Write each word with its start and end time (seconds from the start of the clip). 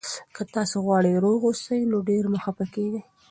که 0.35 0.41
تاسي 0.53 0.77
غواړئ 0.85 1.13
روغ 1.25 1.41
اوسئ، 1.47 1.79
نو 1.91 1.97
ډېر 2.09 2.23
مه 2.31 2.39
خفه 2.43 2.65
کېږئ. 2.75 3.01